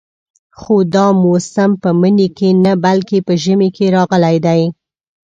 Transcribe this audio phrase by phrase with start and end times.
[0.59, 4.61] خو دا موسم په مني کې نه بلکې په ژمي کې راغلی دی.